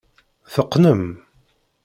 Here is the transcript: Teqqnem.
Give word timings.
Teqqnem. 0.53 1.03